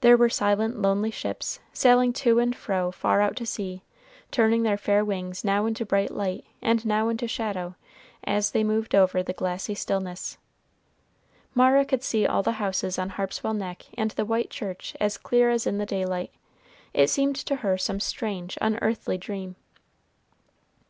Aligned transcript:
There 0.00 0.16
were 0.16 0.30
silent 0.30 0.80
lonely 0.80 1.10
ships, 1.10 1.60
sailing 1.74 2.14
slowly 2.14 2.36
to 2.36 2.40
and 2.40 2.56
fro 2.56 2.90
far 2.90 3.20
out 3.20 3.36
to 3.36 3.44
sea, 3.44 3.82
turning 4.30 4.62
their 4.62 4.78
fair 4.78 5.04
wings 5.04 5.44
now 5.44 5.66
into 5.66 5.84
bright 5.84 6.10
light 6.10 6.46
and 6.62 6.86
now 6.86 7.10
into 7.10 7.28
shadow, 7.28 7.74
as 8.24 8.52
they 8.52 8.64
moved 8.64 8.94
over 8.94 9.22
the 9.22 9.34
glassy 9.34 9.74
stillness. 9.74 10.38
Mara 11.54 11.84
could 11.84 12.02
see 12.02 12.26
all 12.26 12.42
the 12.42 12.52
houses 12.52 12.98
on 12.98 13.10
Harpswell 13.10 13.52
Neck 13.52 13.84
and 13.92 14.12
the 14.12 14.24
white 14.24 14.48
church 14.48 14.96
as 15.00 15.18
clear 15.18 15.50
as 15.50 15.66
in 15.66 15.76
the 15.76 15.84
daylight. 15.84 16.30
It 16.94 17.10
seemed 17.10 17.36
to 17.36 17.56
her 17.56 17.76
some 17.76 18.00
strange, 18.00 18.56
unearthly 18.62 19.18
dream. 19.18 19.56